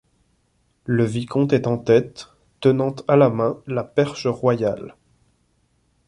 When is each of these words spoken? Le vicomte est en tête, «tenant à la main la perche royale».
Le 0.87 1.05
vicomte 1.05 1.53
est 1.53 1.67
en 1.67 1.77
tête, 1.77 2.29
«tenant 2.59 2.95
à 3.07 3.15
la 3.15 3.29
main 3.29 3.59
la 3.67 3.83
perche 3.83 4.25
royale». 4.25 4.95